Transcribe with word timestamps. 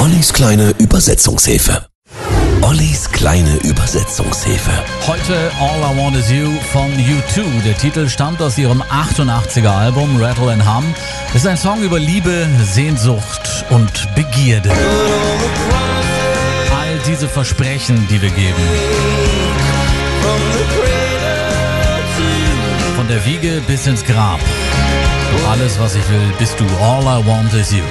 Ollis 0.00 0.32
kleine 0.32 0.72
Übersetzungshilfe. 0.78 1.84
Ollis 2.62 3.10
kleine 3.12 3.56
Übersetzungshilfe. 3.56 4.70
Heute 5.06 5.52
All 5.60 5.92
I 5.92 5.98
Want 5.98 6.16
Is 6.16 6.30
You 6.30 6.48
von 6.72 6.90
U2. 6.90 7.42
Der 7.66 7.76
Titel 7.76 8.08
stammt 8.08 8.40
aus 8.40 8.56
ihrem 8.56 8.82
88er 8.82 9.68
Album 9.68 10.16
Rattle 10.18 10.52
and 10.52 10.64
Hum. 10.64 10.84
Ist 11.34 11.46
ein 11.46 11.58
Song 11.58 11.82
über 11.82 11.98
Liebe, 11.98 12.46
Sehnsucht 12.72 13.66
und 13.68 13.92
Begierde. 14.14 14.70
All 14.70 14.78
diese 17.06 17.28
Versprechen, 17.28 18.08
die 18.08 18.22
wir 18.22 18.30
geben. 18.30 18.62
Von 22.96 23.06
der 23.06 23.22
Wiege 23.26 23.60
bis 23.66 23.86
ins 23.86 24.02
Grab. 24.02 24.40
Alles, 25.50 25.78
was 25.78 25.94
ich 25.94 26.08
will, 26.08 26.32
bist 26.38 26.58
du. 26.58 26.64
All 26.82 27.02
I 27.02 27.26
Want 27.26 27.52
Is 27.52 27.72
You. 27.72 27.82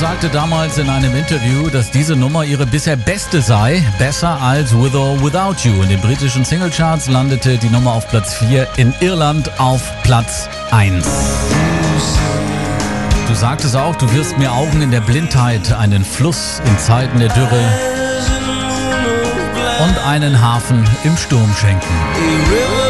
Sagte 0.00 0.28
damals 0.28 0.76
in 0.76 0.90
einem 0.90 1.16
Interview, 1.16 1.70
dass 1.70 1.90
diese 1.90 2.16
Nummer 2.16 2.44
ihre 2.44 2.66
bisher 2.66 2.96
beste 2.96 3.40
sei, 3.40 3.82
besser 3.98 4.42
als 4.42 4.76
With 4.76 4.94
or 4.94 5.18
Without 5.22 5.66
You. 5.66 5.82
In 5.82 5.88
den 5.88 6.00
britischen 6.02 6.44
Singlecharts 6.44 7.08
landete 7.08 7.56
die 7.56 7.70
Nummer 7.70 7.92
auf 7.92 8.06
Platz 8.08 8.34
4, 8.34 8.68
in 8.76 8.92
Irland 9.00 9.58
auf 9.58 9.80
Platz 10.02 10.50
1. 10.70 11.06
Du 13.26 13.34
sagtest 13.34 13.74
auch, 13.74 13.96
du 13.96 14.12
wirst 14.12 14.36
mir 14.36 14.52
Augen 14.52 14.82
in 14.82 14.90
der 14.90 15.00
Blindheit, 15.00 15.72
einen 15.72 16.04
Fluss 16.04 16.60
in 16.66 16.78
Zeiten 16.78 17.18
der 17.18 17.30
Dürre 17.30 17.64
und 19.82 19.98
einen 20.06 20.42
Hafen 20.42 20.84
im 21.04 21.16
Sturm 21.16 21.54
schenken. 21.58 22.85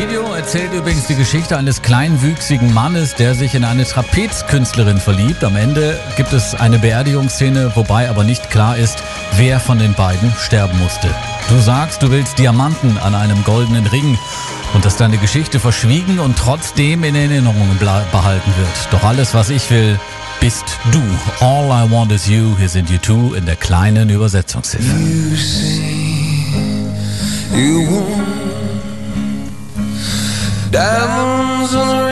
Video 0.00 0.32
erzählt 0.32 0.72
übrigens 0.72 1.08
die 1.08 1.14
Geschichte 1.14 1.58
eines 1.58 1.82
kleinwüchsigen 1.82 2.72
Mannes, 2.72 3.16
der 3.16 3.34
sich 3.34 3.54
in 3.54 3.64
eine 3.64 3.84
Trapezkünstlerin 3.84 4.96
verliebt. 4.96 5.44
Am 5.44 5.56
Ende 5.56 6.00
gibt 6.16 6.32
es 6.32 6.54
eine 6.54 6.78
Beerdigungsszene, 6.78 7.72
wobei 7.74 8.08
aber 8.08 8.24
nicht 8.24 8.48
klar 8.48 8.78
ist, 8.78 9.02
wer 9.36 9.60
von 9.60 9.78
den 9.78 9.92
beiden 9.92 10.32
sterben 10.38 10.78
musste. 10.78 11.14
Du 11.50 11.58
sagst, 11.58 12.02
du 12.02 12.10
willst 12.10 12.38
Diamanten 12.38 12.96
an 12.96 13.14
einem 13.14 13.44
goldenen 13.44 13.86
Ring 13.88 14.18
und 14.72 14.86
dass 14.86 14.96
deine 14.96 15.18
Geschichte 15.18 15.60
verschwiegen 15.60 16.18
und 16.18 16.38
trotzdem 16.38 17.04
in 17.04 17.14
Erinnerung 17.14 17.76
behalten 17.78 18.54
wird. 18.56 18.88
Doch 18.92 19.04
alles, 19.04 19.34
was 19.34 19.50
ich 19.50 19.70
will, 19.70 20.00
bist 20.40 20.64
du. 20.92 21.02
All 21.44 21.66
I 21.66 21.90
want 21.90 22.10
is 22.10 22.26
you. 22.26 22.56
Hier 22.56 22.70
sind 22.70 22.88
you 22.88 22.96
two 22.96 23.34
in 23.34 23.44
der 23.44 23.56
kleinen 23.56 24.08
Übersetzungshilfe. 24.08 24.96
You 24.96 25.36
say 25.36 25.92
you 27.54 27.86
want 27.86 28.59
diamonds 30.70 31.74
on 31.74 31.88
the 31.88 32.09